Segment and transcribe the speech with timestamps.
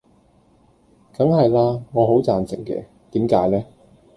[1.15, 3.63] 梗係啦，我好贊成嘅，點解呢